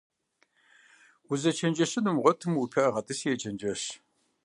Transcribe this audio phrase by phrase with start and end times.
[1.31, 3.81] Узэчэнджэщын умыгъуэтмэ, уи пыӀэ гъэтӏыси ечэнджэщ.